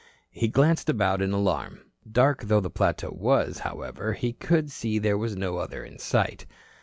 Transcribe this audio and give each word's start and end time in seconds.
He 0.31 0.47
glanced 0.47 0.89
about 0.89 1.21
in 1.21 1.31
alarm. 1.31 1.81
Dark 2.11 2.45
though 2.45 2.59
the 2.59 2.71
plateau 2.71 3.11
was, 3.11 3.59
however, 3.59 4.13
he 4.13 4.33
could 4.33 4.71
see 4.71 4.97
there 4.97 5.15
was 5.15 5.35
no 5.37 5.57
other 5.57 5.85
in 5.85 5.99
sight. 5.99 6.47